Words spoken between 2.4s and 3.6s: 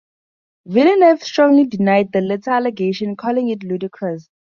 allegation, calling